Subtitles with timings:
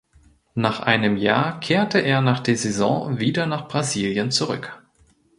[0.55, 4.81] Nach einem Jahr kehrte er nach der Saison wieder nach Brasilien zurück.